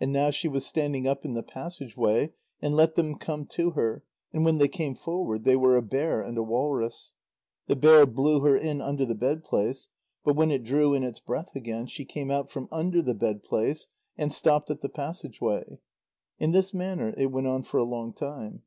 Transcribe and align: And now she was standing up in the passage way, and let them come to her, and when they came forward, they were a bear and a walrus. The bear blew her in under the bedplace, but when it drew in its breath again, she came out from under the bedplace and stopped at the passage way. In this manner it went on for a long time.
And 0.00 0.12
now 0.12 0.32
she 0.32 0.48
was 0.48 0.66
standing 0.66 1.06
up 1.06 1.24
in 1.24 1.34
the 1.34 1.42
passage 1.44 1.96
way, 1.96 2.32
and 2.60 2.74
let 2.74 2.96
them 2.96 3.14
come 3.16 3.46
to 3.50 3.70
her, 3.78 4.02
and 4.32 4.44
when 4.44 4.58
they 4.58 4.66
came 4.66 4.96
forward, 4.96 5.44
they 5.44 5.54
were 5.54 5.76
a 5.76 5.82
bear 5.82 6.20
and 6.20 6.36
a 6.36 6.42
walrus. 6.42 7.12
The 7.68 7.76
bear 7.76 8.04
blew 8.04 8.40
her 8.40 8.56
in 8.56 8.80
under 8.80 9.06
the 9.06 9.14
bedplace, 9.14 9.86
but 10.24 10.34
when 10.34 10.50
it 10.50 10.64
drew 10.64 10.94
in 10.94 11.04
its 11.04 11.20
breath 11.20 11.54
again, 11.54 11.86
she 11.86 12.04
came 12.04 12.28
out 12.28 12.50
from 12.50 12.66
under 12.72 13.02
the 13.02 13.14
bedplace 13.14 13.86
and 14.18 14.32
stopped 14.32 14.68
at 14.68 14.80
the 14.80 14.88
passage 14.88 15.40
way. 15.40 15.78
In 16.40 16.50
this 16.50 16.74
manner 16.74 17.14
it 17.16 17.30
went 17.30 17.46
on 17.46 17.62
for 17.62 17.76
a 17.78 17.84
long 17.84 18.12
time. 18.12 18.62